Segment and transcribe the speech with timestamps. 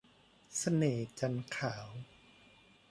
[0.57, 1.87] เสน่ห์จันทร์ขาว